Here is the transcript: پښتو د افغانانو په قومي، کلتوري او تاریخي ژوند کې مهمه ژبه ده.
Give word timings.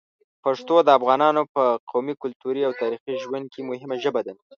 پښتو 0.43 0.75
د 0.83 0.89
افغانانو 0.99 1.41
په 1.53 1.63
قومي، 1.91 2.13
کلتوري 2.23 2.61
او 2.65 2.73
تاریخي 2.81 3.13
ژوند 3.23 3.45
کې 3.53 3.67
مهمه 3.69 3.95
ژبه 4.03 4.21
ده. 4.27 4.33